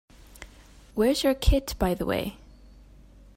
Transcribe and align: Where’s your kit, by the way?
Where’s 0.95 1.23
your 1.23 1.35
kit, 1.35 1.75
by 1.77 1.93
the 1.93 2.07
way? 2.07 2.37